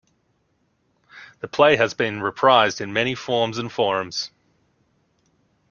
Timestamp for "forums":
3.71-4.31